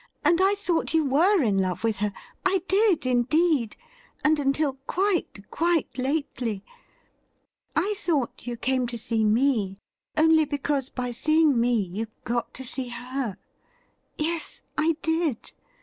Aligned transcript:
And 0.25 0.41
I 0.41 0.55
thought 0.55 0.95
you 0.95 1.05
were 1.05 1.43
in 1.43 1.59
love 1.59 1.83
with 1.83 1.97
her— 1.97 2.11
I 2.43 2.63
did 2.67 3.05
indeed, 3.05 3.77
and 4.25 4.39
until 4.39 4.77
quite, 4.87 5.45
quite 5.51 5.95
lately. 5.95 6.63
I 7.75 7.93
thought 7.95 8.47
you 8.47 8.57
came 8.57 8.87
to 8.87 8.97
see 8.97 9.23
me 9.23 9.77
only 10.17 10.45
because 10.45 10.89
by 10.89 11.11
seeing 11.11 11.59
me 11.61 11.75
you 11.75 12.07
got 12.23 12.51
to 12.55 12.65
see 12.65 12.87
her. 12.89 13.37
Yes, 14.17 14.63
I 14.75 14.97
did. 15.03 15.51